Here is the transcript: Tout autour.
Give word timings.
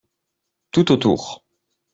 Tout 0.71 0.89
autour. 0.91 1.45